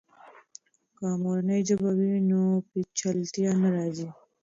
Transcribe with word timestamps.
که 0.97 1.05
مورنۍ 1.23 1.61
ژبه 1.67 1.91
وي، 1.97 2.13
نو 2.29 2.41
پیچلتیا 2.71 3.51
نه 3.61 3.69
راځي. 3.75 4.07